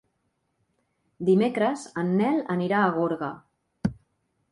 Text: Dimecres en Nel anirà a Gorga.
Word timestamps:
Dimecres 1.27 1.83
en 2.03 2.09
Nel 2.21 2.39
anirà 2.55 2.81
a 2.81 2.89
Gorga. 2.97 3.29